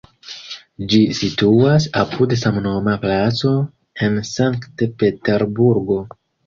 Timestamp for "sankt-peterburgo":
4.35-6.03